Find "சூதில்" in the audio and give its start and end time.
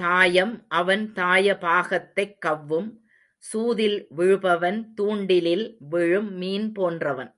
3.38-4.06